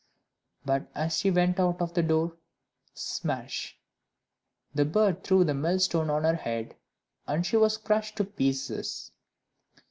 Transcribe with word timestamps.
But 0.65 0.87
as 0.95 1.19
she 1.19 1.29
went 1.29 1.59
out 1.59 1.79
of 1.79 1.93
the 1.93 2.01
door 2.01 2.35
smash! 2.95 3.77
the 4.73 4.83
bird 4.83 5.23
threw 5.23 5.43
the 5.43 5.53
millstone 5.53 6.09
on 6.09 6.23
her 6.23 6.37
head, 6.37 6.75
and 7.27 7.45
she 7.45 7.55
was 7.55 7.77
crushed 7.77 8.15
to 8.15 8.23
pieces. 8.23 9.11